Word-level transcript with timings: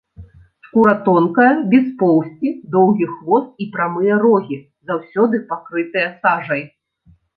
Скура 0.67 0.93
тонкая, 1.07 1.49
без 1.73 1.83
поўсці, 1.99 2.53
доўгі 2.75 3.05
хвост 3.13 3.49
і 3.65 3.67
прамыя 3.75 4.13
рогі, 4.25 4.57
заўсёды 4.93 5.35
пакрытыя 5.53 6.07
сажай. 6.25 6.65